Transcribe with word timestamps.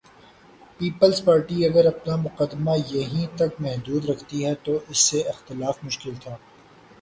Peoples 0.77 1.17
Party 1.25 1.57
اگر 1.65 1.85
اپنا 1.85 2.15
مقدمہ 2.15 2.71
یہیں 2.91 3.27
تک 3.37 3.51
محدود 3.61 4.09
رکھتی 4.09 4.37
تو 4.63 4.73
اس 4.89 4.99
سے 5.09 5.19
اختلاف 5.33 5.83
مشکل 5.83 6.13
تھا۔ 6.23 6.35